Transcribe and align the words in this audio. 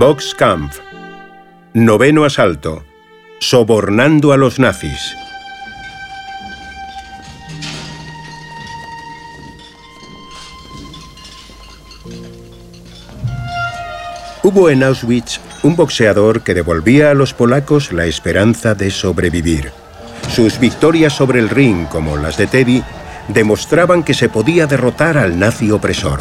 Boxkampf. 0.00 0.78
Noveno 1.74 2.24
asalto. 2.24 2.86
Sobornando 3.38 4.32
a 4.32 4.38
los 4.38 4.58
nazis. 4.58 5.14
Hubo 14.42 14.70
en 14.70 14.84
Auschwitz 14.84 15.38
un 15.62 15.76
boxeador 15.76 16.40
que 16.40 16.54
devolvía 16.54 17.10
a 17.10 17.14
los 17.14 17.34
polacos 17.34 17.92
la 17.92 18.06
esperanza 18.06 18.74
de 18.74 18.90
sobrevivir. 18.90 19.70
Sus 20.30 20.58
victorias 20.58 21.12
sobre 21.12 21.40
el 21.40 21.50
ring, 21.50 21.86
como 21.88 22.16
las 22.16 22.38
de 22.38 22.46
Teddy, 22.46 22.82
demostraban 23.28 24.02
que 24.02 24.14
se 24.14 24.30
podía 24.30 24.66
derrotar 24.66 25.18
al 25.18 25.38
nazi 25.38 25.70
opresor. 25.70 26.20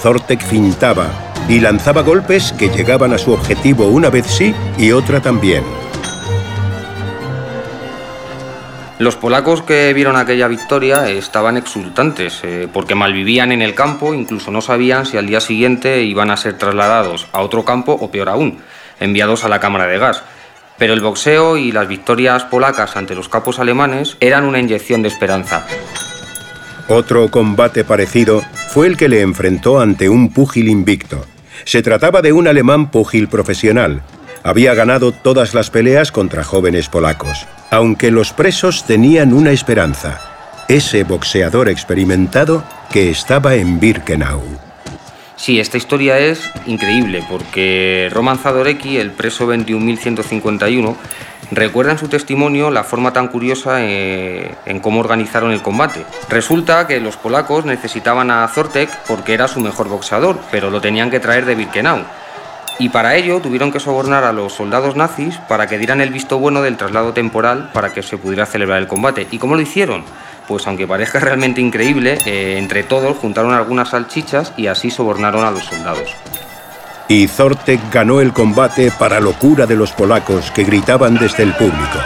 Zortek 0.00 0.42
fintaba 0.42 1.08
y 1.48 1.60
lanzaba 1.60 2.02
golpes 2.02 2.52
que 2.52 2.68
llegaban 2.68 3.12
a 3.12 3.18
su 3.18 3.32
objetivo 3.32 3.86
una 3.86 4.10
vez 4.10 4.26
sí 4.26 4.54
y 4.78 4.92
otra 4.92 5.20
también. 5.20 5.62
Los 9.02 9.16
polacos 9.16 9.62
que 9.62 9.92
vieron 9.94 10.14
aquella 10.14 10.46
victoria 10.46 11.08
estaban 11.08 11.56
exultantes 11.56 12.38
eh, 12.44 12.68
porque 12.72 12.94
malvivían 12.94 13.50
en 13.50 13.60
el 13.60 13.74
campo, 13.74 14.14
incluso 14.14 14.52
no 14.52 14.60
sabían 14.60 15.06
si 15.06 15.16
al 15.16 15.26
día 15.26 15.40
siguiente 15.40 16.02
iban 16.04 16.30
a 16.30 16.36
ser 16.36 16.56
trasladados 16.56 17.26
a 17.32 17.40
otro 17.40 17.64
campo 17.64 17.98
o 18.00 18.12
peor 18.12 18.28
aún, 18.28 18.60
enviados 19.00 19.44
a 19.44 19.48
la 19.48 19.58
cámara 19.58 19.88
de 19.88 19.98
gas. 19.98 20.22
Pero 20.82 20.94
el 20.94 21.00
boxeo 21.00 21.58
y 21.58 21.70
las 21.70 21.86
victorias 21.86 22.42
polacas 22.42 22.96
ante 22.96 23.14
los 23.14 23.28
capos 23.28 23.60
alemanes 23.60 24.16
eran 24.18 24.44
una 24.44 24.58
inyección 24.58 25.00
de 25.00 25.06
esperanza. 25.06 25.64
Otro 26.88 27.30
combate 27.30 27.84
parecido 27.84 28.42
fue 28.66 28.88
el 28.88 28.96
que 28.96 29.08
le 29.08 29.20
enfrentó 29.20 29.80
ante 29.80 30.08
un 30.08 30.32
púgil 30.32 30.68
invicto. 30.68 31.24
Se 31.62 31.82
trataba 31.82 32.20
de 32.20 32.32
un 32.32 32.48
alemán 32.48 32.90
púgil 32.90 33.28
profesional, 33.28 34.02
había 34.42 34.74
ganado 34.74 35.12
todas 35.12 35.54
las 35.54 35.70
peleas 35.70 36.10
contra 36.10 36.42
jóvenes 36.42 36.88
polacos, 36.88 37.46
aunque 37.70 38.10
los 38.10 38.32
presos 38.32 38.84
tenían 38.84 39.32
una 39.34 39.52
esperanza, 39.52 40.18
ese 40.68 41.04
boxeador 41.04 41.68
experimentado 41.68 42.64
que 42.90 43.08
estaba 43.08 43.54
en 43.54 43.78
Birkenau. 43.78 44.42
Sí, 45.42 45.58
esta 45.58 45.76
historia 45.76 46.20
es 46.20 46.48
increíble 46.66 47.24
porque 47.28 48.08
Roman 48.12 48.38
Zadorecki, 48.38 48.98
el 48.98 49.10
preso 49.10 49.52
21.151, 49.52 50.94
recuerda 51.50 51.90
en 51.90 51.98
su 51.98 52.06
testimonio 52.06 52.70
la 52.70 52.84
forma 52.84 53.12
tan 53.12 53.26
curiosa 53.26 53.78
eh, 53.80 54.54
en 54.66 54.78
cómo 54.78 55.00
organizaron 55.00 55.50
el 55.50 55.60
combate. 55.60 56.06
Resulta 56.28 56.86
que 56.86 57.00
los 57.00 57.16
polacos 57.16 57.64
necesitaban 57.64 58.30
a 58.30 58.46
Zortek 58.46 58.88
porque 59.08 59.34
era 59.34 59.48
su 59.48 59.58
mejor 59.58 59.88
boxeador, 59.88 60.38
pero 60.52 60.70
lo 60.70 60.80
tenían 60.80 61.10
que 61.10 61.18
traer 61.18 61.44
de 61.44 61.56
Birkenau 61.56 62.04
y 62.78 62.88
para 62.90 63.16
ello 63.16 63.40
tuvieron 63.40 63.72
que 63.72 63.80
sobornar 63.80 64.22
a 64.22 64.32
los 64.32 64.52
soldados 64.52 64.96
nazis 64.96 65.38
para 65.48 65.66
que 65.66 65.78
dieran 65.78 66.00
el 66.00 66.10
visto 66.10 66.38
bueno 66.38 66.62
del 66.62 66.76
traslado 66.76 67.12
temporal 67.12 67.70
para 67.72 67.92
que 67.92 68.02
se 68.02 68.16
pudiera 68.16 68.46
celebrar 68.46 68.78
el 68.78 68.88
combate. 68.88 69.26
¿Y 69.30 69.38
cómo 69.38 69.56
lo 69.56 69.60
hicieron? 69.60 70.04
Pues 70.46 70.66
aunque 70.66 70.86
parezca 70.86 71.20
realmente 71.20 71.60
increíble, 71.60 72.18
eh, 72.26 72.56
entre 72.58 72.82
todos 72.82 73.16
juntaron 73.16 73.54
algunas 73.54 73.90
salchichas 73.90 74.52
y 74.56 74.66
así 74.66 74.90
sobornaron 74.90 75.44
a 75.44 75.50
los 75.50 75.64
soldados. 75.64 76.14
Y 77.08 77.28
Zortek 77.28 77.80
ganó 77.92 78.20
el 78.20 78.32
combate 78.32 78.90
para 78.98 79.20
locura 79.20 79.66
de 79.66 79.76
los 79.76 79.92
polacos 79.92 80.50
que 80.50 80.64
gritaban 80.64 81.14
desde 81.14 81.42
el 81.42 81.52
público. 81.54 81.98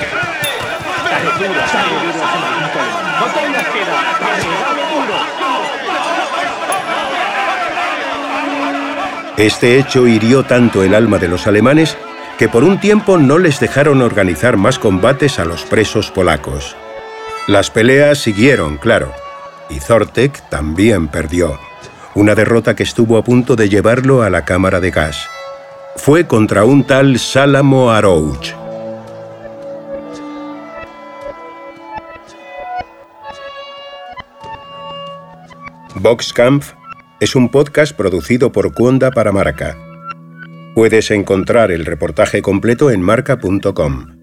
Este 9.36 9.78
hecho 9.78 10.06
hirió 10.06 10.44
tanto 10.44 10.82
el 10.82 10.94
alma 10.94 11.18
de 11.18 11.28
los 11.28 11.46
alemanes 11.46 11.96
que 12.38 12.48
por 12.48 12.64
un 12.64 12.80
tiempo 12.80 13.18
no 13.18 13.38
les 13.38 13.60
dejaron 13.60 14.00
organizar 14.00 14.56
más 14.56 14.78
combates 14.78 15.38
a 15.38 15.44
los 15.44 15.62
presos 15.64 16.10
polacos. 16.10 16.74
Las 17.46 17.70
peleas 17.70 18.18
siguieron, 18.18 18.76
claro, 18.76 19.12
y 19.70 19.78
Zortek 19.78 20.48
también 20.48 21.06
perdió, 21.06 21.60
una 22.16 22.34
derrota 22.34 22.74
que 22.74 22.82
estuvo 22.82 23.18
a 23.18 23.22
punto 23.22 23.54
de 23.54 23.68
llevarlo 23.68 24.24
a 24.24 24.30
la 24.30 24.44
cámara 24.44 24.80
de 24.80 24.90
gas. 24.90 25.28
Fue 25.94 26.26
contra 26.26 26.64
un 26.64 26.84
tal 26.84 27.20
Salamo 27.20 27.92
Arouch. 27.92 28.52
Boxkampf 35.94 36.72
es 37.20 37.36
un 37.36 37.48
podcast 37.48 37.96
producido 37.96 38.50
por 38.50 38.74
Cuonda 38.74 39.12
para 39.12 39.30
Marca. 39.30 39.76
Puedes 40.74 41.12
encontrar 41.12 41.70
el 41.70 41.86
reportaje 41.86 42.42
completo 42.42 42.90
en 42.90 43.02
marca.com. 43.02 44.15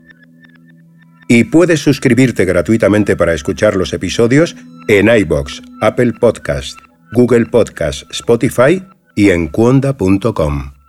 Y 1.33 1.45
puedes 1.45 1.79
suscribirte 1.79 2.45
gratuitamente 2.45 3.15
para 3.15 3.33
escuchar 3.33 3.75
los 3.75 3.91
episodios 3.91 4.55
en 4.87 5.09
iBox, 5.09 5.63
Apple 5.81 6.13
Podcast, 6.21 6.79
Google 7.11 7.47
Podcast, 7.47 8.03
Spotify 8.11 8.83
y 9.15 9.31
en 9.31 9.47
cuonda.com. 9.47 10.82